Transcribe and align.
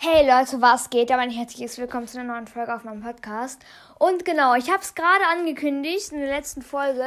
Hey 0.00 0.24
Leute, 0.24 0.62
was 0.62 0.90
geht? 0.90 1.10
Ja, 1.10 1.16
mein 1.16 1.28
herzliches 1.28 1.76
Willkommen 1.76 2.06
zu 2.06 2.20
einer 2.20 2.32
neuen 2.32 2.46
Folge 2.46 2.72
auf 2.72 2.84
meinem 2.84 3.02
Podcast. 3.02 3.60
Und 3.98 4.24
genau, 4.24 4.54
ich 4.54 4.70
habe 4.70 4.80
es 4.80 4.94
gerade 4.94 5.24
angekündigt 5.32 6.12
in 6.12 6.20
der 6.20 6.28
letzten 6.28 6.62
Folge. 6.62 7.04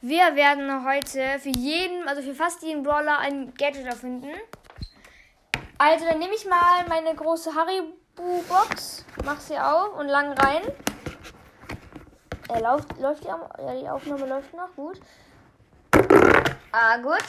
Wir 0.00 0.36
werden 0.36 0.86
heute 0.86 1.40
für 1.40 1.48
jeden, 1.48 2.06
also 2.06 2.22
für 2.22 2.36
fast 2.36 2.62
jeden 2.62 2.84
Brawler 2.84 3.18
ein 3.18 3.52
Gadget 3.54 3.84
erfinden. 3.84 4.30
Also 5.78 6.04
dann 6.04 6.20
nehme 6.20 6.32
ich 6.32 6.46
mal 6.46 6.86
meine 6.88 7.16
große 7.16 7.52
Haribo-Box, 7.52 9.04
mach 9.24 9.40
sie 9.40 9.58
auf 9.58 9.98
und 9.98 10.06
lang 10.06 10.32
rein. 10.34 10.62
Äh, 12.48 12.60
läuft, 12.60 12.96
läuft 13.00 13.24
die, 13.24 13.28
ja, 13.28 13.74
die 13.74 13.88
Aufnahme 13.88 14.26
läuft 14.26 14.54
noch, 14.54 14.72
gut. 14.76 15.00
Ah, 16.70 16.96
gut. 16.98 17.24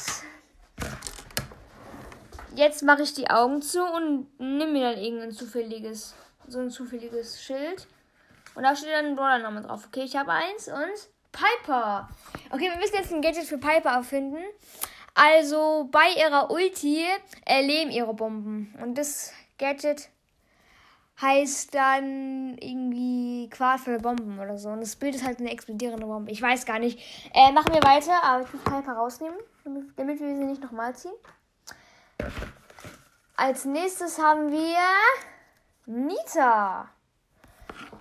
Jetzt 2.55 2.83
mache 2.83 3.03
ich 3.03 3.13
die 3.13 3.29
Augen 3.29 3.61
zu 3.61 3.83
und 3.83 4.27
nehme 4.39 4.71
mir 4.71 4.91
dann 4.91 5.01
irgendein 5.01 5.31
zufälliges, 5.31 6.13
so 6.47 6.59
ein 6.59 6.69
zufälliges 6.69 7.41
Schild. 7.41 7.87
Und 8.55 8.63
da 8.63 8.75
steht 8.75 8.91
dann 8.91 9.05
ein 9.05 9.15
Brawler-Name 9.15 9.61
drauf. 9.61 9.85
Okay, 9.87 10.03
ich 10.03 10.15
habe 10.15 10.31
eins 10.31 10.67
und 10.67 11.09
Piper. 11.31 12.09
Okay, 12.49 12.69
wir 12.69 12.77
müssen 12.77 12.95
jetzt 12.95 13.13
ein 13.13 13.21
Gadget 13.21 13.45
für 13.45 13.57
Piper 13.57 13.91
erfinden. 13.91 14.43
Also 15.13 15.87
bei 15.91 16.09
ihrer 16.17 16.51
Ulti 16.51 17.05
erleben 17.45 17.91
ihre 17.91 18.13
Bomben. 18.13 18.73
Und 18.81 18.97
das 18.97 19.31
Gadget 19.57 20.09
heißt 21.21 21.75
dann 21.75 22.57
irgendwie 22.57 23.49
quadvolle 23.49 23.99
Bomben 23.99 24.39
oder 24.39 24.57
so. 24.57 24.69
Und 24.69 24.81
das 24.81 24.95
Bild 24.95 25.15
ist 25.15 25.25
halt 25.25 25.39
eine 25.39 25.51
explodierende 25.51 26.05
Bombe. 26.05 26.31
Ich 26.31 26.41
weiß 26.41 26.65
gar 26.65 26.79
nicht. 26.79 26.99
Äh, 27.33 27.51
machen 27.51 27.73
wir 27.73 27.83
weiter, 27.83 28.23
aber 28.23 28.43
ich 28.43 28.53
muss 28.53 28.63
Piper 28.63 28.93
rausnehmen, 28.93 29.37
damit 29.95 30.19
wir 30.19 30.27
sie 30.27 30.43
nicht 30.43 30.61
nochmal 30.61 30.95
ziehen. 30.95 31.13
Als 33.35 33.65
nächstes 33.65 34.19
haben 34.19 34.51
wir 34.51 34.77
Nita. 35.85 36.89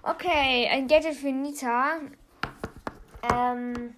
Okay, 0.02 0.68
ein 0.70 0.86
Gadget 0.86 1.14
für 1.14 1.32
Nita. 1.32 1.98
Ähm, 3.32 3.96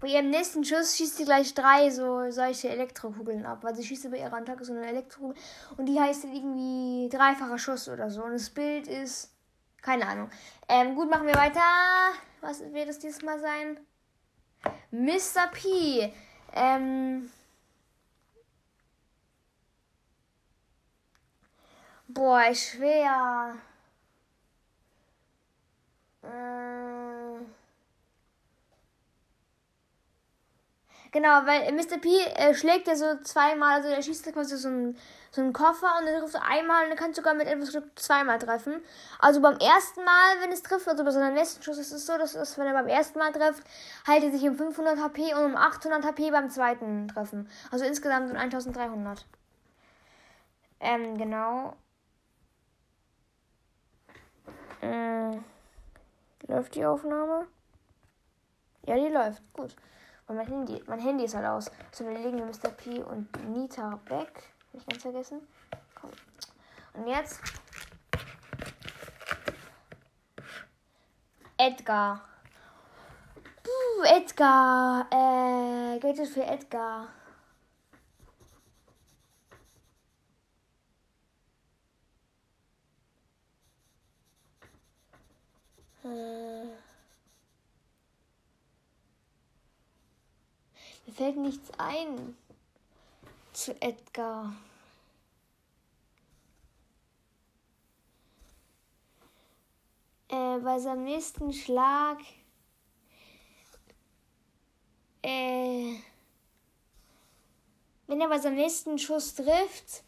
bei 0.00 0.08
ihrem 0.08 0.30
nächsten 0.30 0.64
Schuss 0.64 0.96
schießt 0.96 1.18
sie 1.18 1.24
gleich 1.24 1.54
drei 1.54 1.88
so 1.90 2.30
solche 2.30 2.68
Elektrokugeln 2.68 3.46
ab. 3.46 3.62
Weil 3.62 3.76
sie 3.76 3.84
schießt 3.84 4.10
bei 4.10 4.18
ihrer 4.18 4.34
Attacke 4.34 4.64
so 4.64 4.72
eine 4.72 4.86
Elektrokugel. 4.86 5.40
Und 5.76 5.86
die 5.86 6.00
heißt 6.00 6.24
irgendwie 6.24 7.08
dreifacher 7.08 7.58
Schuss 7.58 7.88
oder 7.88 8.10
so. 8.10 8.24
Und 8.24 8.32
das 8.32 8.50
Bild 8.50 8.88
ist. 8.88 9.30
Keine 9.80 10.06
Ahnung. 10.06 10.30
Ähm, 10.68 10.94
gut, 10.94 11.08
machen 11.08 11.26
wir 11.26 11.34
weiter. 11.34 11.60
Was 12.40 12.60
wird 12.72 12.88
es 12.88 12.98
dieses 12.98 13.22
Mal 13.22 13.38
sein? 13.38 13.78
Mr. 14.90 15.48
P. 15.52 16.12
Ähm. 16.54 17.30
Boah, 22.14 22.54
schwer. 22.54 23.56
Äh. 26.22 27.22
Genau, 31.12 31.44
weil 31.46 31.70
Mr. 31.72 31.98
P 31.98 32.08
äh, 32.36 32.54
schlägt 32.54 32.86
ja 32.88 32.96
so 32.96 33.20
zweimal, 33.22 33.76
also 33.76 33.88
er 33.88 34.02
schießt 34.02 34.32
quasi 34.32 34.56
so 34.56 34.68
einen, 34.68 34.96
so 35.30 35.42
einen 35.42 35.52
Koffer 35.52 35.98
und 36.00 36.06
er 36.06 36.20
trifft 36.20 36.36
einmal 36.36 36.84
und 36.84 36.90
er 36.90 36.96
kann 36.96 37.12
sogar 37.12 37.34
mit 37.34 37.46
etwas 37.48 37.70
Glück 37.70 37.98
zweimal 37.98 38.38
treffen. 38.38 38.82
Also 39.18 39.40
beim 39.42 39.58
ersten 39.58 40.04
Mal, 40.04 40.40
wenn 40.40 40.52
es 40.52 40.62
trifft, 40.62 40.88
also 40.88 41.04
bei 41.04 41.10
seinem 41.10 41.34
nächsten 41.34 41.62
Schuss 41.62 41.78
ist 41.78 41.92
es 41.92 42.06
so, 42.06 42.16
dass 42.16 42.34
es, 42.34 42.56
wenn 42.58 42.66
er 42.66 42.72
beim 42.72 42.88
ersten 42.88 43.18
Mal 43.18 43.32
trifft, 43.32 43.62
heilt 44.06 44.24
er 44.24 44.32
sich 44.32 44.42
um 44.48 44.56
500 44.56 44.98
HP 45.00 45.34
und 45.34 45.44
um 45.44 45.56
800 45.56 46.04
HP 46.04 46.30
beim 46.30 46.48
zweiten 46.50 47.08
Treffen. 47.08 47.48
Also 47.70 47.84
insgesamt 47.84 48.30
um 48.30 48.36
1300. 48.36 49.26
Ähm, 50.80 51.18
genau. 51.18 51.76
Äh, 54.82 55.38
läuft 56.48 56.74
die 56.74 56.84
Aufnahme? 56.84 57.46
Ja, 58.86 58.96
die 58.96 59.08
läuft. 59.08 59.42
Gut. 59.52 59.74
Und 60.26 60.36
mein 60.36 60.46
Handy, 60.46 60.82
mein 60.86 60.98
Handy 60.98 61.24
ist 61.24 61.34
halt 61.34 61.46
aus. 61.46 61.70
So, 61.92 62.04
dann 62.04 62.22
legen 62.22 62.38
wir 62.38 62.46
Mr. 62.46 62.70
P 62.70 63.02
und 63.02 63.28
Nita 63.48 63.98
weg. 64.06 64.52
Hab 64.72 64.80
ich 64.80 64.86
ganz 64.86 65.02
vergessen. 65.02 65.40
Komm. 65.94 66.10
Und 66.94 67.06
jetzt. 67.06 67.40
Edgar. 71.56 72.22
Puh, 73.62 74.02
Edgar. 74.04 75.06
Äh, 75.10 75.98
Gadget 76.00 76.28
für 76.28 76.44
Edgar. 76.44 77.08
Mir 86.04 86.72
fällt 91.14 91.36
nichts 91.36 91.70
ein 91.78 92.36
zu 93.52 93.80
Edgar. 93.80 94.54
Äh, 100.28 100.58
bei 100.60 100.78
seinem 100.78 101.04
nächsten 101.04 101.52
Schlag. 101.52 102.18
Äh, 105.22 105.96
wenn 108.06 108.20
er 108.20 108.28
bei 108.28 108.38
seinem 108.38 108.56
nächsten 108.56 108.98
Schuss 108.98 109.34
trifft, 109.34 110.02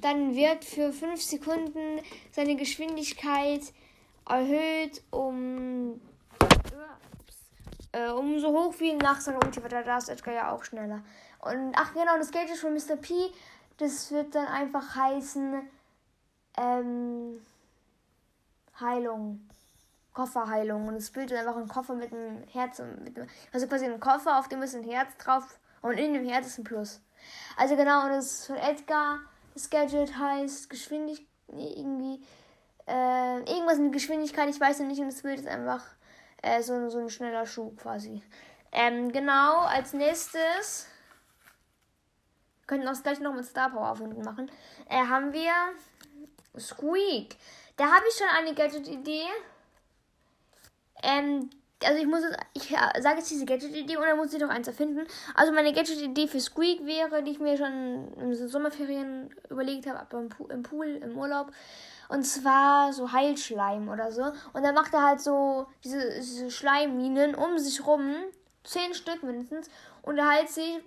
dann 0.00 0.34
wird 0.34 0.64
für 0.64 0.92
5 0.92 1.22
Sekunden 1.22 2.00
seine 2.32 2.56
Geschwindigkeit 2.56 3.62
erhöht 4.28 5.02
um, 5.10 6.00
äh, 7.92 8.08
um 8.10 8.38
so 8.38 8.48
hoch 8.48 8.74
wie 8.78 8.94
nach 8.94 9.20
seiner 9.20 9.42
Ulti, 9.44 9.62
weil 9.62 9.70
da 9.70 9.96
ist 9.96 10.08
Edgar 10.08 10.34
ja 10.34 10.52
auch 10.52 10.64
schneller. 10.64 11.02
Und 11.40 11.74
ach 11.76 11.92
genau, 11.94 12.16
das 12.18 12.30
Geld 12.30 12.50
ist 12.50 12.60
von 12.60 12.74
Mr. 12.74 12.96
P. 12.96 13.14
Das 13.78 14.10
wird 14.10 14.34
dann 14.34 14.46
einfach 14.46 14.96
heißen 14.96 15.62
ähm, 16.56 17.40
Heilung. 18.80 19.48
Kofferheilung. 20.12 20.88
Und 20.88 20.96
es 20.96 21.10
bildet 21.10 21.38
einfach 21.38 21.56
ein 21.56 21.68
Koffer 21.68 21.94
mit 21.94 22.12
einem 22.12 22.42
Herz. 22.48 22.80
Mit 23.04 23.16
einem, 23.16 23.28
also 23.52 23.68
quasi 23.68 23.84
ein 23.84 24.00
Koffer, 24.00 24.38
auf 24.38 24.48
dem 24.48 24.62
ist 24.62 24.74
ein 24.74 24.82
Herz 24.82 25.16
drauf. 25.18 25.58
Und 25.80 25.96
in 25.96 26.12
dem 26.12 26.28
Herz 26.28 26.48
ist 26.48 26.58
ein 26.58 26.64
Plus. 26.64 27.00
Also 27.56 27.76
genau, 27.76 28.04
und 28.04 28.10
das 28.10 28.46
von 28.46 28.56
Edgar, 28.56 29.20
das 29.54 29.70
Gadget 29.70 30.16
heißt 30.18 30.68
Geschwindigkeit, 30.70 31.26
irgendwie 31.48 32.20
äh, 32.88 33.38
irgendwas 33.40 33.78
mit 33.78 33.92
Geschwindigkeit, 33.92 34.48
ich 34.48 34.60
weiß 34.60 34.80
noch 34.80 34.86
nicht, 34.86 35.00
und 35.00 35.12
das 35.12 35.22
Bild 35.22 35.38
ist 35.38 35.48
einfach 35.48 35.84
äh, 36.42 36.62
so, 36.62 36.88
so 36.88 36.98
ein 36.98 37.10
schneller 37.10 37.46
Schuh 37.46 37.70
quasi. 37.76 38.22
Ähm, 38.72 39.12
genau, 39.12 39.60
als 39.60 39.92
nächstes 39.92 40.86
wir 42.60 42.66
könnten 42.66 42.86
gleich 43.02 43.20
noch 43.20 43.34
mit 43.34 43.46
Star 43.46 43.70
Power 43.70 43.98
Wunden 43.98 44.22
machen. 44.22 44.50
Äh, 44.88 45.06
haben 45.06 45.32
wir 45.32 45.52
Squeak. 46.58 47.36
Da 47.76 47.86
habe 47.86 48.04
ich 48.08 48.14
schon 48.14 48.28
eine 48.28 48.54
Gadget-Idee. 48.54 49.26
Ähm, 51.02 51.50
also 51.84 52.00
ich 52.00 52.06
muss 52.06 52.22
jetzt, 52.22 52.38
ich 52.54 52.76
sage 53.02 53.18
jetzt 53.18 53.30
diese 53.30 53.44
Gadget-Idee 53.44 53.96
und 53.96 54.04
dann 54.04 54.16
muss 54.16 54.32
ich 54.32 54.40
noch 54.40 54.48
eins 54.48 54.66
erfinden. 54.66 55.06
Also 55.34 55.52
meine 55.52 55.72
Gadget-Idee 55.72 56.26
für 56.26 56.40
Squeak 56.40 56.84
wäre, 56.84 57.22
die 57.22 57.32
ich 57.32 57.40
mir 57.40 57.56
schon 57.56 58.12
in 58.16 58.30
den 58.30 58.48
Sommerferien 58.48 59.30
überlegt 59.48 59.86
habe, 59.86 60.28
im 60.48 60.62
Pool, 60.62 60.86
im 60.88 61.16
Urlaub. 61.16 61.52
Und 62.08 62.24
zwar 62.24 62.92
so 62.92 63.12
Heilschleim 63.12 63.88
oder 63.88 64.10
so. 64.10 64.22
Und 64.52 64.62
dann 64.62 64.74
macht 64.74 64.94
er 64.94 65.04
halt 65.04 65.20
so 65.20 65.66
diese, 65.84 66.14
diese 66.16 66.50
Schleimminen 66.50 67.34
um 67.34 67.58
sich 67.58 67.86
rum. 67.86 68.14
Zehn 68.64 68.94
Stück 68.94 69.22
mindestens. 69.22 69.68
Und 70.02 70.18
er 70.18 70.28
heilt 70.28 70.48
sich 70.48 70.80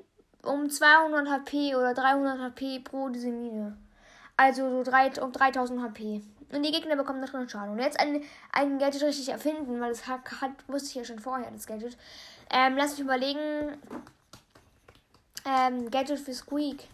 um 0.44 0.69
200 0.69 1.30
HP 1.30 1.75
oder 1.75 1.94
300 1.94 2.40
HP 2.40 2.80
pro 2.80 3.09
diese 3.09 3.30
Mine. 3.30 3.78
Also 4.35 4.69
so 4.69 4.84
drei, 4.84 5.12
um 5.21 5.31
3000 5.31 5.81
HP. 5.81 6.21
Und 6.51 6.63
die 6.63 6.71
Gegner 6.71 6.95
bekommen 6.95 7.21
davon 7.21 7.48
Schaden. 7.48 7.71
Und 7.74 7.80
jetzt 7.80 8.00
ein, 8.00 8.24
ein 8.51 8.77
Gadget 8.77 9.03
richtig 9.03 9.30
erfinden, 9.30 9.80
weil 9.80 9.89
das 9.89 10.07
hat, 10.07 10.42
hat, 10.42 10.51
wusste 10.68 10.89
ich 10.89 10.95
ja 10.95 11.06
schon 11.06 11.19
vorher, 11.19 11.50
das 11.51 11.65
Gadget. 11.65 11.98
Ähm, 12.50 12.75
lass 12.75 12.92
mich 12.92 13.01
überlegen. 13.01 13.81
Ähm, 15.45 15.89
Gadget 15.89 16.19
für 16.19 16.33
Squeak. 16.33 16.88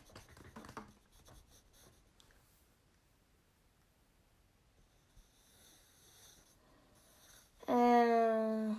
Äh. 7.67 8.69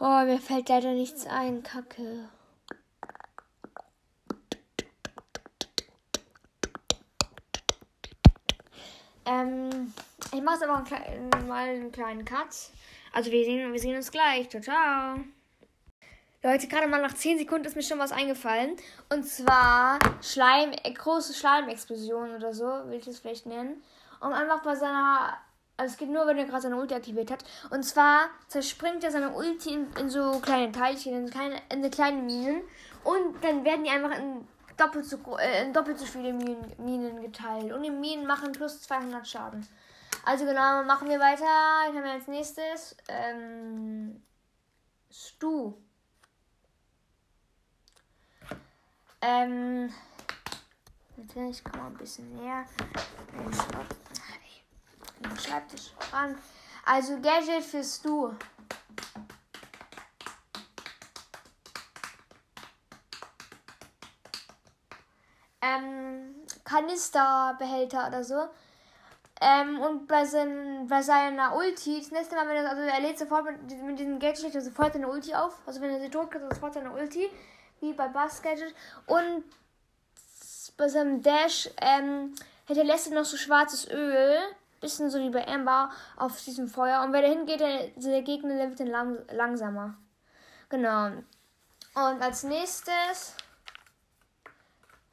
Oh, 0.00 0.24
mir 0.24 0.38
fällt 0.38 0.68
leider 0.68 0.92
nichts 0.92 1.26
ein, 1.26 1.62
Kacke. 1.62 2.28
Ähm, 9.28 9.92
ich 10.32 10.42
mache 10.42 10.56
jetzt 10.56 10.68
aber 10.68 10.84
mal 11.46 11.68
einen 11.68 11.92
kleinen 11.92 12.24
Cut. 12.24 12.48
Also 13.12 13.30
wir 13.30 13.44
sehen, 13.44 13.72
wir 13.72 13.80
sehen 13.80 13.96
uns 13.96 14.10
gleich. 14.10 14.48
Ciao, 14.48 14.62
ciao. 14.62 15.16
Leute, 16.42 16.68
gerade 16.68 16.86
mal 16.86 17.02
nach 17.02 17.14
10 17.14 17.38
Sekunden 17.38 17.66
ist 17.66 17.76
mir 17.76 17.82
schon 17.82 17.98
was 17.98 18.12
eingefallen. 18.12 18.76
Und 19.12 19.24
zwar 19.24 19.98
Schleim, 20.22 20.72
äh, 20.84 20.92
große 20.92 21.34
Schleimexplosion 21.34 22.36
oder 22.36 22.54
so, 22.54 22.64
will 22.64 22.98
ich 22.98 23.04
das 23.04 23.18
vielleicht 23.18 23.46
nennen. 23.46 23.82
Um 24.20 24.32
einfach 24.32 24.62
bei 24.62 24.74
seiner. 24.74 25.36
Also 25.76 25.92
es 25.92 25.98
geht 25.98 26.10
nur, 26.10 26.26
wenn 26.26 26.38
er 26.38 26.44
gerade 26.44 26.62
seine 26.62 26.76
Ulti 26.76 26.94
aktiviert 26.94 27.30
hat. 27.30 27.44
Und 27.70 27.84
zwar 27.84 28.30
zerspringt 28.48 29.04
er 29.04 29.12
seine 29.12 29.30
Ulti 29.30 29.74
in, 29.74 29.86
in 30.00 30.10
so 30.10 30.40
kleine 30.40 30.72
Teilchen, 30.72 31.14
in, 31.14 31.30
kleine, 31.30 31.56
in 31.72 31.84
so 31.84 31.90
kleine 31.90 32.20
Minen. 32.22 32.62
Und 33.04 33.44
dann 33.44 33.64
werden 33.64 33.84
die 33.84 33.90
einfach 33.90 34.18
in 34.18 34.46
doppelt 34.76 35.06
so, 35.06 35.18
äh, 35.38 35.64
in 35.64 35.72
doppelt 35.72 35.98
so 35.98 36.06
viele 36.06 36.32
Minen, 36.32 36.72
Minen 36.78 37.17
geteilt. 37.32 37.72
Und 37.72 37.82
die 37.82 37.90
Minen 37.90 38.26
machen 38.26 38.52
plus 38.52 38.82
200 38.82 39.26
Schaden. 39.26 39.66
Also 40.24 40.44
genau, 40.44 40.82
machen 40.84 41.08
wir 41.08 41.20
weiter. 41.20 41.90
Ich 41.90 41.96
habe 41.96 42.10
als 42.10 42.26
nächstes 42.26 42.96
ähm, 43.08 44.22
Stu. 45.10 45.74
Ähm, 49.20 49.92
ich 51.50 51.64
komme 51.64 51.86
ein 51.86 51.94
bisschen 51.94 52.34
näher. 52.36 52.64
Schreibtisch 55.40 55.92
ran. 56.12 56.36
Also 56.84 57.20
Gadget 57.20 57.64
für 57.64 57.82
Stu. 57.82 58.32
Ähm, 65.60 66.34
Kanisterbehälter 66.64 68.08
oder 68.08 68.22
so. 68.22 68.48
Ähm, 69.40 69.80
und 69.80 70.08
bei, 70.08 70.24
sein, 70.24 70.86
bei 70.88 71.00
seiner 71.00 71.54
Ulti, 71.56 72.00
das 72.00 72.10
nächste 72.10 72.34
Mal, 72.34 72.48
wenn 72.48 72.56
er, 72.56 72.70
also 72.70 72.82
er 72.82 73.00
lädt 73.00 73.18
sofort 73.18 73.44
mit, 73.44 73.82
mit 73.82 73.98
diesem 73.98 74.18
Gadget, 74.18 74.52
sofort 74.52 74.92
seine 74.92 75.08
Ulti 75.08 75.34
auf. 75.34 75.58
Also 75.66 75.80
wenn 75.80 75.90
er 75.90 76.00
sie 76.00 76.10
drückt, 76.10 76.36
sofort 76.52 76.74
seine 76.74 76.90
Ulti, 76.90 77.30
wie 77.80 77.92
bei 77.92 78.08
Bass 78.08 78.42
Gadget. 78.42 78.74
Und 79.06 79.44
bei 80.76 80.88
seinem 80.88 81.22
Dash 81.22 81.70
ähm, 81.80 82.34
hinterlässt 82.66 83.08
er 83.08 83.14
noch 83.14 83.24
so 83.24 83.36
schwarzes 83.36 83.88
Öl, 83.90 84.36
bisschen 84.80 85.10
so 85.10 85.18
wie 85.20 85.30
bei 85.30 85.46
Amber, 85.46 85.90
auf 86.16 86.42
diesem 86.42 86.68
Feuer. 86.68 87.02
Und 87.02 87.12
wenn 87.12 87.24
er 87.24 87.30
hingeht, 87.30 87.60
der, 87.60 87.88
der 87.96 88.22
Gegner 88.22 88.56
wird 88.68 88.80
dann 88.80 88.88
lang, 88.88 89.18
langsamer. 89.30 89.96
Genau. 90.68 91.06
Und 91.94 92.22
als 92.22 92.42
nächstes 92.42 93.34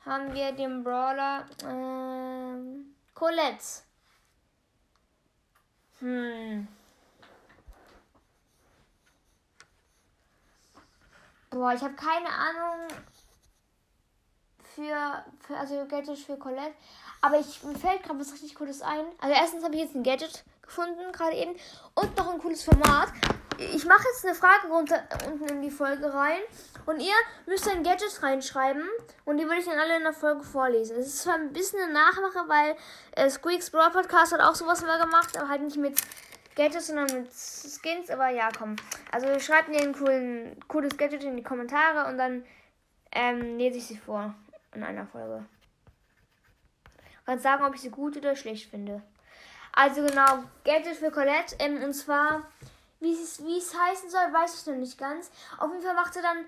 haben 0.05 0.33
wir 0.33 0.51
den 0.51 0.83
Brawler 0.83 1.45
ähm, 1.63 2.95
Colette. 3.13 3.83
Hm. 5.99 6.67
Boah, 11.49 11.73
ich 11.73 11.81
habe 11.81 11.93
keine 11.95 12.29
Ahnung 12.29 12.87
für, 14.75 15.25
für 15.39 15.57
also 15.57 15.85
Gadget 15.87 16.17
für 16.17 16.37
Colette. 16.37 16.75
Aber 17.21 17.39
ich, 17.39 17.63
mir 17.63 17.77
fällt 17.77 18.03
gerade 18.03 18.19
was 18.19 18.33
richtig 18.33 18.55
Cooles 18.55 18.81
ein. 18.81 19.05
Also 19.19 19.33
erstens 19.33 19.63
habe 19.63 19.75
ich 19.75 19.81
jetzt 19.81 19.95
ein 19.95 20.03
Gadget 20.03 20.43
gefunden, 20.61 21.11
gerade 21.11 21.35
eben. 21.35 21.55
Und 21.95 22.15
noch 22.17 22.33
ein 22.33 22.39
cooles 22.39 22.63
Format. 22.63 23.09
Ich 23.57 23.85
mache 23.85 24.03
jetzt 24.11 24.25
eine 24.25 24.35
Frage 24.35 24.67
runter, 24.67 25.03
unten 25.27 25.47
in 25.47 25.61
die 25.61 25.71
Folge 25.71 26.13
rein. 26.13 26.39
Und 26.85 26.99
ihr 26.99 27.13
müsst 27.45 27.69
ein 27.69 27.83
Gadget 27.83 28.21
reinschreiben. 28.21 28.83
Und 29.23 29.37
die 29.37 29.45
würde 29.45 29.59
ich 29.59 29.65
dann 29.65 29.79
alle 29.79 29.97
in 29.97 30.03
der 30.03 30.13
Folge 30.13 30.43
vorlesen. 30.43 30.97
Es 30.97 31.07
ist 31.07 31.19
zwar 31.23 31.35
ein 31.35 31.53
bisschen 31.53 31.81
eine 31.81 31.93
Nachmache, 31.93 32.47
weil 32.47 32.75
äh, 33.15 33.29
Squeaks 33.29 33.69
Brawl 33.71 33.91
Podcast 33.91 34.33
hat 34.33 34.41
auch 34.41 34.55
sowas 34.55 34.81
mal 34.83 34.99
gemacht. 34.99 35.37
Aber 35.37 35.49
halt 35.49 35.61
nicht 35.61 35.77
mit 35.77 35.99
Gadgets, 36.55 36.87
sondern 36.87 37.05
mit 37.05 37.31
Skins. 37.31 38.09
Aber 38.09 38.29
ja, 38.29 38.49
komm. 38.57 38.75
Also 39.11 39.39
schreibt 39.39 39.69
mir 39.69 39.81
ein 39.81 39.93
coolen, 39.93 40.59
cooles 40.67 40.97
Gadget 40.97 41.23
in 41.23 41.37
die 41.37 41.43
Kommentare. 41.43 42.09
Und 42.09 42.17
dann 42.17 42.45
ähm, 43.11 43.57
lese 43.57 43.77
ich 43.77 43.87
sie 43.87 43.97
vor 43.97 44.35
in 44.73 44.83
einer 44.83 45.07
Folge. 45.07 45.45
Und 47.25 47.41
sagen, 47.41 47.63
ob 47.63 47.73
ich 47.73 47.81
sie 47.81 47.89
gut 47.89 48.17
oder 48.17 48.35
schlecht 48.35 48.69
finde. 48.69 49.01
Also 49.71 50.05
genau, 50.05 50.43
Gadget 50.63 50.97
für 50.97 51.11
Colette. 51.11 51.55
Ähm, 51.59 51.81
und 51.83 51.93
zwar 51.93 52.43
wie 53.05 53.13
es, 53.13 53.43
wie 53.45 53.57
es 53.57 53.73
heißen 53.77 54.09
soll, 54.09 54.33
weiß 54.33 54.59
ich 54.59 54.65
noch 54.67 54.75
nicht 54.75 54.97
ganz. 54.97 55.31
Auf 55.57 55.71
jeden 55.71 55.83
Fall 55.83 55.95
macht 55.95 56.13
sie 56.13 56.21
dann 56.21 56.45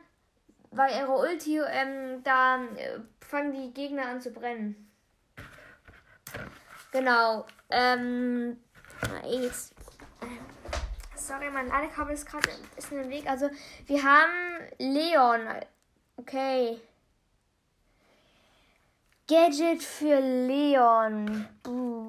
bei 0.72 0.90
ihrer 0.92 1.18
Ulti, 1.20 1.60
ähm, 1.60 2.24
da 2.24 2.64
äh, 2.76 3.00
fangen 3.22 3.54
die 3.54 3.74
Gegner 3.74 4.08
an 4.08 4.20
zu 4.20 4.32
brennen. 4.32 4.92
Genau. 6.92 7.46
Ähm, 7.70 8.58
jetzt, 9.26 9.74
sorry, 11.16 11.50
mein 11.52 11.68
Ladekabel 11.68 12.14
ist 12.14 12.26
gerade 12.26 12.50
ist 12.76 12.92
in 12.92 12.98
den 12.98 13.10
Weg. 13.10 13.30
Also, 13.30 13.50
wir 13.86 14.04
haben 14.04 14.32
Leon. 14.80 15.42
Okay. 16.18 16.82
Gadget 19.28 19.84
für 19.84 20.20
Leon. 20.20 21.48
Buh. 21.62 22.07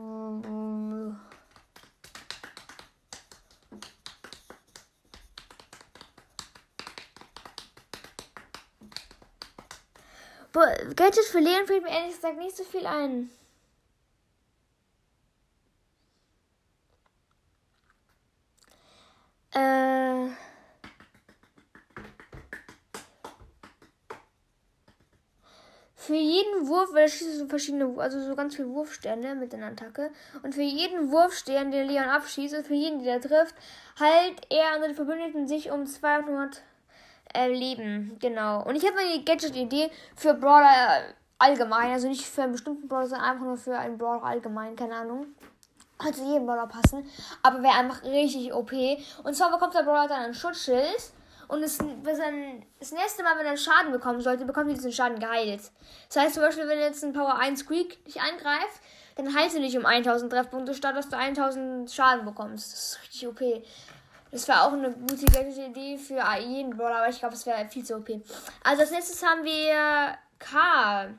Gadget 10.97 11.25
für 11.25 11.39
Leon 11.41 11.67
fällt 11.67 11.83
mir 11.83 11.91
ehrlich 11.91 12.17
gesagt 12.17 12.39
nicht 12.39 12.57
so 12.57 12.65
viel 12.65 12.87
ein. 12.87 13.31
Äh. 19.53 20.29
Für 25.95 26.15
jeden 26.15 26.67
Wurf, 26.69 26.93
weil 26.93 27.03
er 27.03 27.09
schießt 27.09 27.39
so 27.39 27.47
verschiedene, 27.49 27.95
also 28.01 28.21
so 28.21 28.35
ganz 28.35 28.57
viele 28.57 28.71
Wurfsterne 28.71 29.35
mit 29.35 29.53
der 29.53 29.63
Attacke. 29.63 30.11
Und 30.43 30.55
für 30.55 30.63
jeden 30.63 31.11
Wurfstern, 31.11 31.71
den 31.71 31.87
Leon 31.87 32.09
abschießt, 32.09 32.55
und 32.55 32.67
für 32.67 32.75
jeden, 32.75 33.05
der 33.05 33.21
trifft, 33.21 33.55
heilt 34.01 34.41
er 34.51 34.75
und 34.75 34.81
seine 34.81 34.95
Verbündeten 34.95 35.47
sich 35.47 35.71
um 35.71 35.87
200 35.87 36.63
äh, 37.35 37.49
Leben, 37.49 38.17
genau. 38.21 38.63
Und 38.65 38.77
ich 38.77 38.87
habe 38.87 38.99
eine 38.99 39.23
Gadget-Idee 39.23 39.91
für 40.17 40.35
Brawler 40.35 41.03
allgemein, 41.39 41.93
also 41.93 42.09
nicht 42.09 42.27
für 42.27 42.43
einen 42.43 42.53
bestimmten 42.53 42.89
Brawler, 42.89 43.07
sondern 43.07 43.31
einfach 43.31 43.45
nur 43.45 43.57
für 43.57 43.79
einen 43.79 43.99
Brawler 43.99 44.25
allgemein, 44.25 44.77
keine 44.77 44.97
Ahnung. 44.97 45.27
Kann 45.99 46.15
zu 46.15 46.25
jedem 46.25 46.47
Brawler 46.47 46.69
passen, 46.69 47.09
aber 47.43 47.63
wäre 47.63 47.75
einfach 47.75 48.05
richtig 48.05 48.53
OP. 48.53 48.73
Und 49.25 49.35
zwar 49.35 49.51
bekommt 49.51 49.75
der 49.75 49.83
Brawler 49.83 50.07
dann 50.07 50.23
ein 50.23 50.35
Schutzschild. 50.35 51.13
Und 51.49 51.63
das, 51.63 51.79
das 51.79 52.93
nächste 52.93 53.23
Mal, 53.23 53.39
wenn 53.39 53.47
er 53.47 53.57
Schaden 53.57 53.91
bekommen 53.91 54.21
sollte, 54.21 54.45
bekommt 54.45 54.69
er 54.69 54.75
diesen 54.75 54.93
Schaden 54.93 55.19
geheilt. 55.19 55.63
Das 56.09 56.23
heißt 56.23 56.35
zum 56.35 56.43
Beispiel, 56.43 56.69
wenn 56.69 56.79
jetzt 56.79 57.03
ein 57.03 57.15
Power 57.15 57.37
1 57.37 57.61
Squeak 57.61 58.05
dich 58.05 58.21
angreift, 58.21 58.81
dann 59.17 59.35
heilt 59.35 59.53
er 59.55 59.61
nicht 59.61 59.77
um 59.77 59.87
1000 59.87 60.31
Treffpunkte, 60.31 60.75
statt 60.75 60.95
dass 60.95 61.09
du 61.09 61.17
1000 61.17 61.91
Schaden 61.91 62.25
bekommst. 62.25 62.73
Das 62.73 62.91
ist 62.91 63.03
richtig 63.03 63.29
OP. 63.29 63.41
Das 64.31 64.47
wäre 64.47 64.63
auch 64.63 64.73
eine 64.73 64.91
gute 64.91 65.25
Gadget-Idee 65.25 65.97
für 65.97 66.23
jeden 66.39 66.77
Brawler, 66.77 66.99
aber 66.99 67.09
ich 67.09 67.19
glaube, 67.19 67.35
es 67.35 67.47
wäre 67.47 67.67
viel 67.69 67.85
zu 67.85 67.97
OP. 67.97 68.09
Also 68.63 68.83
als 68.83 68.91
nächstes 68.91 69.23
haben 69.23 69.45
wir 69.45 70.19
Karl. 70.39 71.19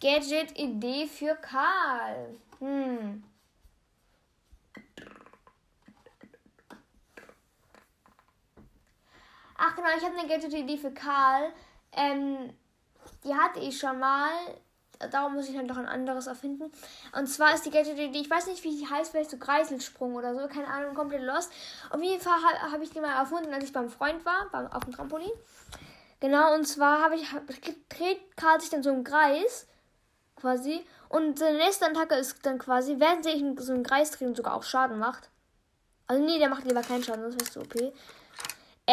Gadget-Idee 0.00 1.06
für 1.06 1.34
Karl. 1.36 2.36
Hm. 2.58 3.24
Ach 9.56 9.76
genau, 9.76 9.88
ich 9.96 10.04
habe 10.04 10.18
eine 10.18 10.28
Gadget-Idee 10.28 10.76
für 10.76 10.92
Karl. 10.92 11.52
Ähm, 11.92 12.52
die 13.24 13.34
hatte 13.34 13.60
ich 13.60 13.78
schon 13.78 13.98
mal 13.98 14.30
darum 15.10 15.34
muss 15.34 15.48
ich 15.48 15.54
dann 15.54 15.68
doch 15.68 15.76
ein 15.76 15.88
anderes 15.88 16.26
erfinden. 16.26 16.70
Und 17.16 17.26
zwar 17.26 17.54
ist 17.54 17.64
die 17.64 17.70
Gadget-Idee, 17.70 18.20
ich 18.20 18.30
weiß 18.30 18.46
nicht, 18.46 18.62
wie 18.64 18.76
die 18.76 18.88
heißt, 18.88 19.10
vielleicht 19.10 19.30
so 19.30 19.38
Kreiselsprung 19.38 20.14
oder 20.14 20.34
so, 20.34 20.46
keine 20.48 20.68
Ahnung, 20.68 20.94
komplett 20.94 21.22
lost. 21.22 21.52
Auf 21.90 22.02
jeden 22.02 22.20
Fall 22.20 22.34
habe 22.34 22.72
hab 22.72 22.82
ich 22.82 22.90
die 22.90 23.00
mal 23.00 23.16
erfunden, 23.16 23.52
als 23.52 23.64
ich 23.64 23.72
beim 23.72 23.88
Freund 23.88 24.24
war, 24.24 24.48
beim, 24.50 24.66
auf 24.68 24.84
dem 24.84 24.92
Trampolin. 24.92 25.30
Genau, 26.20 26.54
und 26.54 26.66
zwar 26.66 27.02
habe 27.02 27.16
ich, 27.16 27.26
dreht 27.88 28.36
Karl 28.36 28.60
sich 28.60 28.70
dann 28.70 28.82
so 28.82 28.90
im 28.90 29.02
Kreis, 29.02 29.66
quasi. 30.36 30.84
Und 31.08 31.38
seine 31.38 31.58
nächste 31.58 31.86
Attacke 31.86 32.14
ist 32.14 32.44
dann 32.46 32.58
quasi, 32.58 32.96
während 32.98 33.24
sich 33.24 33.42
so 33.58 33.72
ein 33.72 33.82
Kreis 33.82 34.12
dreht 34.12 34.28
und 34.28 34.36
sogar 34.36 34.54
auch 34.54 34.62
Schaden 34.62 34.98
macht. 34.98 35.30
Also 36.06 36.22
nee, 36.22 36.38
der 36.38 36.48
macht 36.48 36.64
lieber 36.64 36.82
keinen 36.82 37.02
Schaden, 37.02 37.22
sonst 37.22 37.40
wär's 37.40 37.54
so 37.54 37.60
OP. 37.60 37.94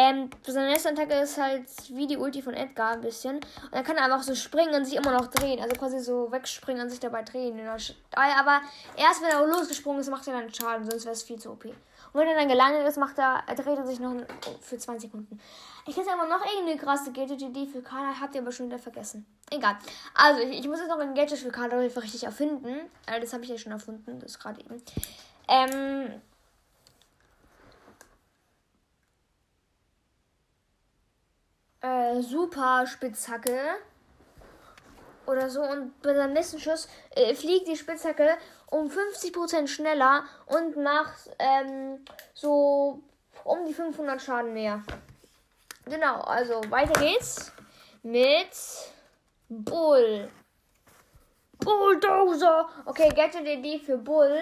Ähm, 0.00 0.30
seine 0.46 0.68
nächste 0.68 0.88
Attacke 0.88 1.12
ist 1.12 1.36
halt 1.36 1.66
wie 1.90 2.06
die 2.06 2.16
Ulti 2.16 2.40
von 2.40 2.54
Edgar 2.54 2.92
ein 2.92 3.02
bisschen. 3.02 3.36
Und 3.36 3.44
dann 3.74 3.84
kann 3.84 3.98
er 3.98 4.04
einfach 4.04 4.22
so 4.22 4.34
springen 4.34 4.74
und 4.74 4.86
sich 4.86 4.94
immer 4.94 5.12
noch 5.12 5.26
drehen. 5.26 5.60
Also 5.60 5.76
quasi 5.76 6.00
so 6.00 6.32
wegspringen 6.32 6.82
und 6.82 6.88
sich 6.88 7.00
dabei 7.00 7.22
drehen. 7.22 7.60
Aber 7.68 8.60
erst 8.96 9.20
wenn 9.20 9.28
er 9.28 9.46
losgesprungen 9.46 10.00
ist, 10.00 10.08
macht 10.08 10.26
er 10.26 10.40
dann 10.40 10.54
Schaden, 10.54 10.88
sonst 10.88 11.04
wäre 11.04 11.12
es 11.12 11.22
viel 11.22 11.38
zu 11.38 11.50
OP. 11.50 11.66
Und 11.66 11.74
wenn 12.14 12.28
er 12.28 12.34
dann 12.34 12.48
gelandet 12.48 12.88
ist, 12.88 12.96
macht 12.96 13.18
er, 13.18 13.42
er 13.46 13.54
dreht 13.54 13.76
er 13.76 13.86
sich 13.86 14.00
noch 14.00 14.14
für 14.62 14.78
20 14.78 15.10
Sekunden. 15.10 15.38
Ich 15.86 15.94
hätte 15.98 16.10
aber 16.10 16.26
noch 16.26 16.46
irgendeine 16.46 16.80
krasse 16.80 17.12
Gadget-Idee 17.12 17.66
für 17.66 17.82
Karl, 17.82 18.18
habt 18.18 18.34
ihr 18.34 18.40
aber 18.40 18.52
schon 18.52 18.66
wieder 18.66 18.78
vergessen. 18.78 19.26
Egal. 19.50 19.76
Also, 20.14 20.40
ich, 20.40 20.60
ich 20.60 20.68
muss 20.68 20.78
jetzt 20.78 20.88
noch 20.88 20.98
ein 20.98 21.14
Gadget 21.14 21.38
für 21.38 21.50
Karl 21.50 21.74
richtig 21.74 22.24
erfinden. 22.24 22.90
Äh, 23.06 23.20
das 23.20 23.34
habe 23.34 23.44
ich 23.44 23.50
ja 23.50 23.58
schon 23.58 23.72
erfunden, 23.72 24.18
das 24.18 24.38
gerade 24.38 24.60
eben. 24.60 24.82
Ähm, 25.46 26.22
äh, 31.80 32.20
Super 32.20 32.86
Spitzhacke 32.86 33.58
oder 35.26 35.48
so 35.48 35.62
und 35.62 36.00
bei 36.02 36.14
seinem 36.14 36.32
nächsten 36.32 36.58
Schuss 36.58 36.88
äh, 37.14 37.34
fliegt 37.34 37.68
die 37.68 37.76
Spitzhacke 37.76 38.36
um 38.70 38.88
50% 38.88 39.66
schneller 39.66 40.24
und 40.46 40.76
macht 40.76 41.30
ähm, 41.38 42.04
so 42.34 43.02
um 43.44 43.66
die 43.66 43.74
500 43.74 44.20
Schaden 44.20 44.52
mehr. 44.52 44.82
Genau, 45.86 46.20
also 46.20 46.60
weiter 46.70 47.00
geht's 47.00 47.52
mit 48.02 48.50
Bull. 49.48 50.30
Bulldozer. 51.58 52.68
Okay, 52.86 53.08
Gadget 53.10 53.46
Idee 53.46 53.78
für 53.78 53.98
Bull. 53.98 54.38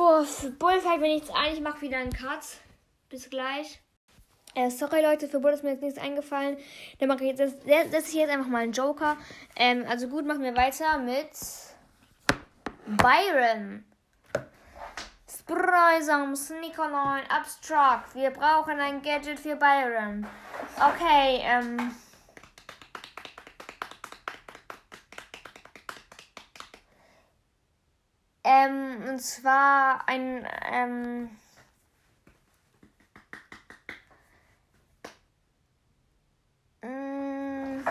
Boah, 0.00 0.24
für 0.24 0.48
Bull 0.48 0.80
fällt 0.80 1.02
mir 1.02 1.08
nichts 1.08 1.28
ein. 1.28 1.52
Ich 1.52 1.60
mache 1.60 1.82
wieder 1.82 1.98
einen 1.98 2.10
Cut. 2.10 2.40
Bis 3.10 3.28
gleich. 3.28 3.82
Äh, 4.54 4.70
sorry 4.70 5.02
Leute, 5.02 5.28
für 5.28 5.40
Bull 5.40 5.52
ist 5.52 5.62
mir 5.62 5.72
jetzt 5.72 5.82
nichts 5.82 5.98
eingefallen. 5.98 6.56
Dann 6.98 7.08
mache 7.08 7.22
ich 7.22 7.38
jetzt, 7.38 7.64
setze 7.64 8.08
ich 8.08 8.14
jetzt 8.14 8.30
einfach 8.30 8.46
mal 8.46 8.62
einen 8.62 8.72
Joker. 8.72 9.18
Ähm, 9.56 9.84
also 9.86 10.08
gut, 10.08 10.24
machen 10.24 10.42
wir 10.42 10.56
weiter 10.56 10.96
mit 10.96 11.28
Byron. 12.86 13.84
Spreusam, 15.28 16.34
Sneaker 16.34 16.88
9, 16.88 17.24
Abstract. 17.28 18.14
Wir 18.14 18.30
brauchen 18.30 18.80
ein 18.80 19.02
Gadget 19.02 19.38
für 19.38 19.56
Byron. 19.56 20.26
Okay, 20.78 21.42
ähm. 21.42 21.94
Ähm, 28.52 29.04
und 29.08 29.20
zwar 29.20 30.08
ein, 30.08 30.44
ähm, 30.72 31.30
mm, 36.82 37.84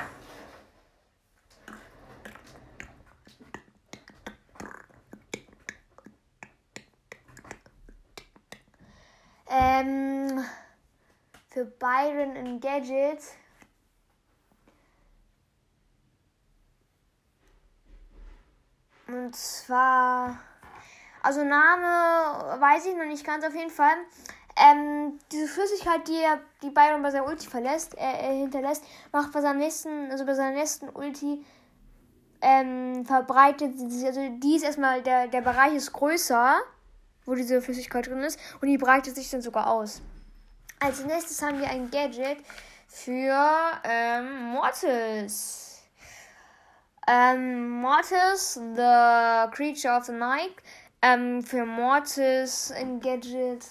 ähm, 9.48 10.44
für 11.48 11.64
Byron 11.64 12.36
ein 12.36 12.60
Gadget. 12.60 13.22
Und 19.08 19.36
zwar, 19.36 20.38
also 21.22 21.44
Name 21.44 22.60
weiß 22.60 22.86
ich 22.86 22.96
noch 22.96 23.06
nicht 23.06 23.26
ganz 23.26 23.46
auf 23.46 23.56
jeden 23.56 23.72
Fall. 23.72 23.96
Ähm, 24.58 25.20
diese 25.32 25.48
Flüssigkeit, 25.48 26.08
die 26.08 26.18
er, 26.18 26.40
die 26.62 26.70
Byron 26.70 27.02
bei 27.02 27.12
seinem 27.12 27.26
Ulti 27.26 27.48
verlässt, 27.48 27.98
äh, 27.98 28.02
äh, 28.02 28.40
hinterlässt, 28.40 28.84
macht 29.12 29.32
bei 29.32 29.42
seinem 29.42 29.60
nächsten, 29.60 30.12
also 30.12 30.26
bei 30.26 30.34
seiner 30.34 30.56
nächsten 30.56 30.90
Ulti, 30.90 31.46
ähm, 32.42 33.06
verbreitet 33.06 33.80
sich, 33.80 34.06
also 34.06 34.22
die 34.38 34.56
ist 34.56 34.64
erstmal, 34.64 35.02
der, 35.02 35.28
der 35.28 35.42
Bereich 35.42 35.76
ist 35.76 35.94
größer, 35.94 36.58
wo 37.26 37.36
diese 37.36 37.62
Flüssigkeit 37.62 38.08
drin 38.08 38.22
ist, 38.24 38.40
und 38.62 38.68
die 38.68 38.78
breitet 38.78 39.16
sich 39.16 39.30
dann 39.30 39.42
sogar 39.42 39.68
aus. 39.68 40.02
Als 40.82 41.04
nächstes 41.06 41.42
haben 41.42 41.60
wir 41.60 41.70
ein 41.70 41.90
Gadget 41.92 42.38
für 42.88 43.38
ähm, 43.84 44.52
Mortis. 44.52 45.84
Ähm, 47.08 47.82
Mortis, 47.82 48.54
the 48.54 49.50
Creature 49.52 49.98
of 49.98 50.06
the 50.06 50.12
Night. 50.12 50.54
Ähm, 51.02 51.44
für 51.44 51.66
Mortis 51.66 52.72
ein 52.72 53.00
Gadget. 53.00 53.66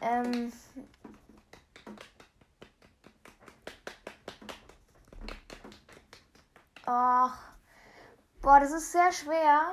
Ähm, 0.00 0.52
Ach, 6.84 7.38
boah, 8.40 8.60
das 8.60 8.72
ist 8.72 8.92
sehr 8.92 9.12
schwer. 9.12 9.72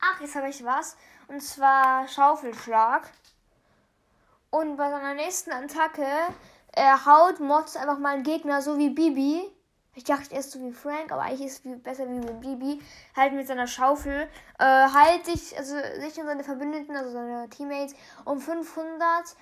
Ach, 0.00 0.20
jetzt 0.20 0.36
habe 0.36 0.48
ich 0.50 0.64
was. 0.64 0.96
Und 1.26 1.42
zwar 1.42 2.06
Schaufelschlag. 2.06 3.10
Und 4.50 4.76
bei 4.76 4.90
seiner 4.90 5.14
nächsten 5.14 5.52
Attacke 5.52 6.06
er 6.72 7.06
haut 7.06 7.40
Mortis 7.40 7.76
einfach 7.76 7.98
mal 7.98 8.14
einen 8.14 8.22
Gegner, 8.22 8.62
so 8.62 8.78
wie 8.78 8.90
Bibi. 8.90 9.50
Ich 9.98 10.04
dachte 10.04 10.32
erst 10.32 10.52
so 10.52 10.60
wie 10.60 10.70
Frank, 10.70 11.10
aber 11.10 11.22
eigentlich 11.22 11.48
ist 11.48 11.66
es 11.66 11.82
besser 11.82 12.08
wie 12.08 12.20
Bibi. 12.20 12.80
Halt 13.16 13.32
mit 13.32 13.48
seiner 13.48 13.66
Schaufel. 13.66 14.28
Äh, 14.60 14.64
halt 14.64 15.26
sich, 15.26 15.58
also 15.58 15.74
sich 15.98 16.16
und 16.18 16.26
seine 16.26 16.44
Verbündeten, 16.44 16.94
also 16.94 17.10
seine 17.10 17.48
Teammates, 17.50 17.96
um 18.24 18.40
500 18.40 19.34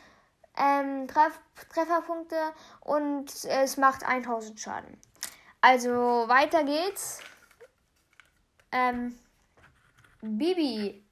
ähm, 0.57 1.09
Treff 1.09 1.39
Trefferpunkte 1.75 2.37
und 2.81 3.31
es 3.45 3.77
macht 3.77 4.03
1000 4.07 4.59
Schaden. 4.59 4.99
Also 5.61 5.91
weiter 5.91 6.65
geht's. 6.65 7.21
Ähm, 8.73 9.19
Bibi. 10.23 11.05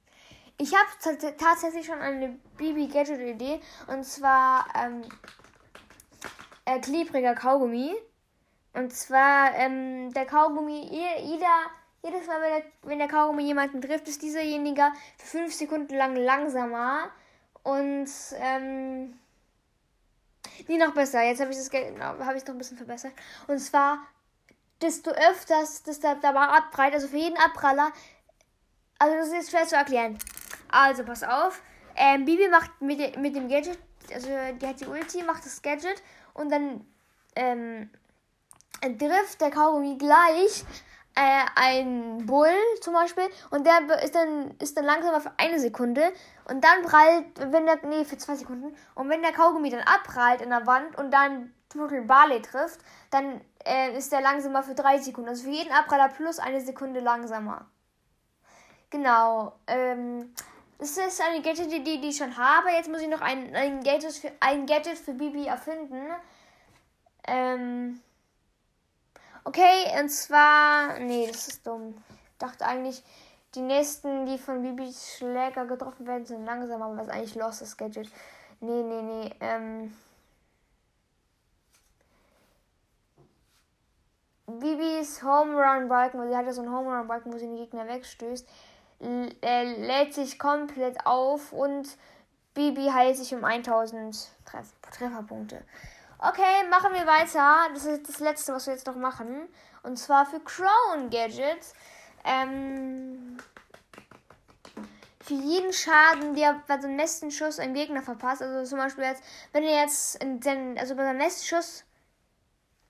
Ich 0.57 0.73
habe 0.75 1.37
tatsächlich 1.37 1.85
schon 1.85 1.99
eine 1.99 2.39
Bibi-Gadget-Idee. 2.57 3.61
Und 3.89 4.05
zwar 4.05 4.65
ähm, 4.75 5.03
äh, 6.65 6.81
klebriger 6.81 7.35
Kaugummi. 7.35 7.95
Und 8.75 8.93
zwar 8.93 9.55
ähm, 9.55 10.13
der 10.13 10.27
Kaugummi, 10.27 10.89
jeder, 10.91 11.71
jedes 12.03 12.27
Mal, 12.27 12.41
wenn 12.41 12.51
der, 12.51 12.65
wenn 12.83 12.99
der 12.99 13.09
Kaugummi 13.09 13.45
jemanden 13.45 13.81
trifft, 13.81 14.09
ist 14.09 14.23
dieserjenige 14.23 14.93
für 15.17 15.39
fünf 15.39 15.55
Sekunden 15.55 15.95
lang 15.95 16.17
langsamer. 16.17 17.11
Und 17.63 18.11
ähm, 18.37 19.19
nie 20.69 20.77
noch 20.77 20.93
besser. 20.93 21.23
Jetzt 21.23 21.41
habe 21.41 21.51
ich 21.51 21.57
das 21.57 21.71
habe 21.73 22.37
ich 22.37 22.45
noch 22.45 22.55
ein 22.55 22.59
bisschen 22.59 22.77
verbessert. 22.77 23.13
Und 23.47 23.59
zwar, 23.61 23.99
desto 24.83 25.11
öfters 25.11 25.83
das 25.85 26.01
da, 26.01 26.17
mal 26.33 26.49
abprallt, 26.49 26.95
also 26.95 27.09
für 27.09 27.17
jeden 27.17 27.39
Abpraller, 27.39 27.93
also 28.99 29.17
das 29.17 29.29
ist 29.29 29.51
schwer 29.51 29.67
zu 29.67 29.77
erklären. 29.77 30.19
Also 30.71 31.05
pass 31.05 31.23
auf. 31.23 31.63
Ähm, 31.97 32.25
Bibi 32.25 32.49
macht 32.49 32.71
mit, 32.81 33.17
mit 33.19 33.37
dem 33.37 33.49
Gadget, 33.49 33.79
also 34.13 34.29
die 34.61 34.67
hat 34.67 34.81
die 34.81 34.87
Ulti, 34.87 35.23
macht 35.23 35.45
das 35.45 35.63
Gadget 35.63 36.03
und 36.35 36.51
dann 36.51 36.85
ähm, 37.37 37.89
trifft 38.93 39.41
der 39.41 39.51
Kaugummi 39.51 39.97
gleich 39.99 40.65
äh, 41.17 41.45
ein 41.55 42.27
Bull 42.27 42.49
zum 42.81 42.95
Beispiel 42.95 43.25
und 43.51 43.67
der 43.67 44.03
ist 44.03 44.15
dann, 44.15 44.55
ist 44.59 44.77
dann 44.77 44.85
langsamer 44.85 45.21
für 45.21 45.33
eine 45.39 45.61
Sekunde 45.61 46.13
und 46.49 46.65
dann 46.65 46.83
prallt, 46.83 47.53
wenn 47.53 47.67
der, 47.67 47.79
nee, 47.87 48.05
für 48.05 48.19
zwei 48.19 48.35
Sekunden 48.35 48.75
und 48.95 49.09
wenn 49.09 49.23
der 49.23 49.33
Kaugummi 49.33 49.71
dann 49.71 49.81
abprallt 49.81 50.41
in 50.41 50.51
der 50.51 50.67
Wand 50.67 50.97
und 50.99 51.11
dann 51.13 51.53
zum 51.69 51.83
Beispiel 51.83 52.03
Barley 52.03 52.41
trifft, 52.41 52.81
dann 53.11 53.41
äh, 53.65 53.97
ist 53.97 54.13
der 54.13 54.21
langsamer 54.21 54.63
für 54.63 54.75
drei 54.75 54.99
Sekunden. 54.99 55.29
Also 55.29 55.45
für 55.45 55.51
jeden 55.51 55.73
Abpraller 55.73 56.09
plus 56.09 56.39
eine 56.39 56.61
Sekunde 56.61 57.01
langsamer. 57.01 57.67
Genau. 58.91 59.53
Ähm, 59.67 60.33
das 60.79 60.97
ist 60.97 61.21
eine 61.21 61.43
Gadget-Idee, 61.43 61.99
die 61.99 62.11
ich 62.11 62.17
schon 62.17 62.37
habe. 62.37 62.71
Jetzt 62.71 62.89
muss 62.89 63.01
ich 63.01 63.09
noch 63.09 63.21
ein, 63.21 63.55
ein, 63.57 63.83
Gadget, 63.83 64.13
für, 64.13 64.31
ein 64.39 64.67
Gadget 64.67 64.99
für 64.99 65.15
Bibi 65.15 65.47
erfinden. 65.47 66.01
Ähm. 67.27 68.01
Okay, 69.45 70.01
und 70.01 70.09
zwar. 70.09 70.99
Nee, 70.99 71.27
das 71.27 71.49
ist 71.49 71.67
dumm. 71.67 71.95
Ich 72.33 72.39
dachte 72.39 72.65
eigentlich, 72.65 73.03
die 73.55 73.61
nächsten, 73.61 74.27
die 74.27 74.39
von 74.39 74.63
Bibis 74.63 75.17
Schläger 75.17 75.67
getroffen 75.67 76.07
werden, 76.07 76.27
sind 76.27 76.45
langsam, 76.45 76.83
aber 76.83 76.97
was 76.97 77.09
eigentlich 77.09 77.35
los 77.35 77.61
ist, 77.61 77.77
Gadget. 77.77 78.11
Nee, 78.61 78.83
nee, 78.83 79.03
nee. 79.03 79.35
Ähm. 79.41 79.97
Bibis 84.47 85.23
Home 85.23 85.55
Run 85.55 85.89
Balken, 85.89 86.29
sie 86.29 86.37
hat 86.37 86.47
ja 86.47 86.53
so 86.53 86.63
einen 86.63 86.73
Home 86.73 86.97
Run 86.97 87.07
Balken, 87.07 87.33
wo 87.33 87.39
sie 87.39 87.47
den 87.47 87.57
Gegner 87.57 87.87
wegstößt 87.89 88.47
äh, 89.01 89.75
lädt 89.75 90.15
sich 90.15 90.39
komplett 90.39 91.07
auf 91.07 91.53
und 91.53 91.97
Bibi 92.55 92.91
heilt 92.93 93.17
sich 93.17 93.35
um 93.35 93.45
1000 93.45 94.31
Treff 94.45 94.73
Trefferpunkte. 94.93 95.63
Okay, 96.27 96.67
machen 96.71 96.95
wir 96.95 97.07
weiter. 97.07 97.69
Das 97.75 97.85
ist 97.85 98.09
das 98.09 98.19
letzte, 98.19 98.55
was 98.55 98.67
wir 98.67 98.73
jetzt 98.73 98.87
noch 98.87 98.97
machen. 98.97 99.47
Und 99.83 99.99
zwar 99.99 100.25
für 100.25 100.41
Crown 100.41 101.11
Gadgets. 101.11 101.75
Ähm, 102.25 103.37
für 105.21 105.35
jeden 105.35 105.75
Schaden, 105.75 106.35
der 106.35 106.63
bei 106.67 106.81
seinem 106.81 106.97
nächsten 106.97 107.31
Schuss 107.31 107.59
einen 107.59 107.75
Gegner 107.75 108.01
verpasst. 108.01 108.41
Also 108.41 108.65
zum 108.71 108.79
Beispiel 108.79 109.05
jetzt, 109.05 109.23
wenn 109.53 109.65
er 109.65 109.83
jetzt 109.83 110.17
in 110.23 110.41
den, 110.41 110.79
also 110.79 110.97
bei 110.97 111.05
seinem 111.05 111.19
nächsten 111.19 111.45
Schuss 111.45 111.85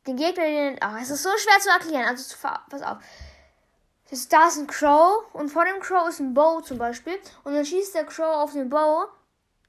den 0.07 0.17
Gegner, 0.17 0.45
den, 0.45 0.79
oh, 0.85 0.97
es 1.03 1.11
ist 1.11 1.25
so 1.25 1.31
schwer 1.37 1.59
zu 1.59 1.71
erklären. 1.71 2.07
Also 2.07 2.37
pass 2.71 2.83
auf. 2.83 2.99
Das, 4.11 4.29
da 4.29 4.47
ist 4.47 4.59
ein 4.59 4.69
Crow 4.69 5.25
und 5.33 5.49
vor 5.49 5.65
dem 5.65 5.81
Crow 5.81 6.09
ist 6.09 6.21
ein 6.21 6.35
Bow 6.35 6.61
zum 6.61 6.79
Beispiel. 6.79 7.19
Und 7.43 7.55
dann 7.55 7.65
schießt 7.65 7.97
der 7.97 8.05
Crow 8.05 8.37
auf 8.37 8.53
den 8.53 8.69
Bow. 8.69 9.07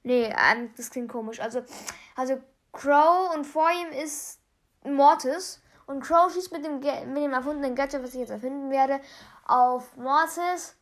Nee, 0.03 0.25
ähm, 0.25 0.71
das 0.77 0.91
klingt 0.91 1.11
komisch. 1.11 1.39
Also, 1.39 1.63
also 2.15 2.39
Crow 2.75 3.33
und 3.33 3.45
vor 3.45 3.69
ihm 3.71 3.89
ist 4.03 4.39
Mortis. 4.83 5.61
Und 5.87 6.01
Crow 6.01 6.31
schießt 6.31 6.51
mit 6.51 6.65
dem, 6.65 6.79
mit 6.79 7.23
dem 7.23 7.33
erfundenen 7.33 7.75
Gadget, 7.75 8.03
was 8.03 8.13
ich 8.13 8.19
jetzt 8.19 8.31
erfinden 8.31 8.69
werde, 8.69 8.99
auf 9.45 9.95
Mortis. 9.95 10.75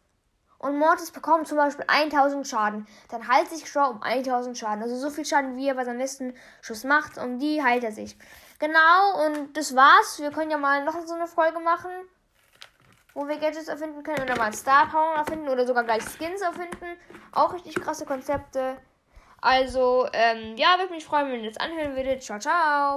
Und 0.58 0.78
Mortis 0.78 1.12
bekommt 1.12 1.48
zum 1.48 1.58
Beispiel 1.58 1.86
1000 1.88 2.48
Schaden. 2.48 2.88
Dann 3.10 3.28
heilt 3.28 3.50
sich 3.50 3.66
Crow 3.66 3.90
um 3.90 4.02
1000 4.02 4.58
Schaden. 4.58 4.82
Also 4.82 4.96
so 4.96 5.10
viel 5.10 5.26
Schaden, 5.26 5.58
wie 5.58 5.68
er 5.68 5.76
bei 5.76 5.84
seinem 5.84 5.98
letzten 5.98 6.34
Schuss 6.62 6.86
macht. 6.86 7.18
Um 7.18 7.38
die 7.38 7.62
heilt 7.62 7.84
er 7.84 7.92
sich. 7.92 8.18
Genau, 8.60 9.26
und 9.26 9.58
das 9.58 9.76
war's. 9.76 10.20
Wir 10.20 10.32
können 10.32 10.52
ja 10.52 10.58
mal 10.58 10.86
noch 10.86 11.00
so 11.06 11.14
eine 11.16 11.28
Folge 11.28 11.60
machen. 11.60 11.92
Wo 13.14 13.28
wir 13.28 13.38
Gadgets 13.38 13.68
erfinden 13.68 14.04
können. 14.04 14.24
Oder 14.24 14.38
mal 14.38 14.54
Star 14.54 14.88
Power 14.90 15.16
erfinden. 15.16 15.50
Oder 15.50 15.68
sogar 15.68 15.84
gleich 15.84 16.04
Skins 16.04 16.40
erfinden. 16.40 16.98
Auch 17.34 17.54
richtig 17.54 17.76
krasse 17.76 18.06
Konzepte. 18.06 18.78
Also, 19.44 20.08
ähm, 20.14 20.56
ja, 20.56 20.78
würde 20.80 20.94
mich 20.94 21.04
freuen, 21.06 21.30
wenn 21.30 21.44
ihr 21.44 21.52
das 21.52 21.58
anhören 21.58 21.96
würdet. 21.98 22.24
Ciao, 22.24 22.40
ciao. 22.40 22.92